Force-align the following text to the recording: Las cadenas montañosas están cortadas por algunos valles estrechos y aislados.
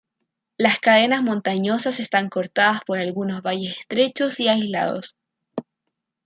Las 0.57 0.79
cadenas 0.79 1.21
montañosas 1.21 1.99
están 1.99 2.27
cortadas 2.29 2.79
por 2.87 2.97
algunos 2.97 3.43
valles 3.43 3.77
estrechos 3.81 4.39
y 4.39 4.47
aislados. 4.47 5.15